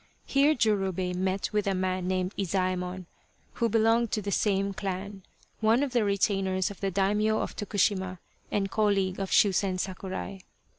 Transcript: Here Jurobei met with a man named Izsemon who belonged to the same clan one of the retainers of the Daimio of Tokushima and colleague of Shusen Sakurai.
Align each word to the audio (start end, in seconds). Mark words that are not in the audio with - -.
Here 0.25 0.55
Jurobei 0.55 1.13
met 1.13 1.53
with 1.53 1.67
a 1.67 1.75
man 1.75 2.07
named 2.07 2.33
Izsemon 2.35 3.05
who 3.61 3.69
belonged 3.69 4.09
to 4.13 4.21
the 4.23 4.31
same 4.31 4.73
clan 4.73 5.21
one 5.59 5.83
of 5.83 5.91
the 5.93 6.03
retainers 6.03 6.71
of 6.71 6.79
the 6.81 6.89
Daimio 6.89 7.37
of 7.39 7.55
Tokushima 7.55 8.17
and 8.51 8.71
colleague 8.71 9.19
of 9.19 9.29
Shusen 9.29 9.77
Sakurai. 9.77 10.41